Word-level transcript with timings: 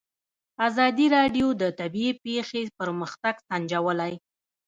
ازادي 0.67 1.05
راډیو 1.17 1.47
د 1.61 1.63
طبیعي 1.79 2.13
پېښې 2.25 2.61
پرمختګ 2.79 3.35
سنجولی. 3.47 4.13